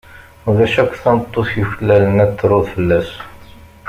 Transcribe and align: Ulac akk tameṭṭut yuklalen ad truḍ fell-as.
Ulac 0.49 0.73
akk 0.81 0.93
tameṭṭut 1.03 1.49
yuklalen 1.59 2.17
ad 2.23 2.31
truḍ 2.39 2.65
fell-as. 2.73 3.09